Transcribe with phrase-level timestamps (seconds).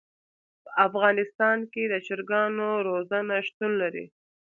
[0.63, 4.05] په افغانستان کې د چرګانو روزنه شتون لري.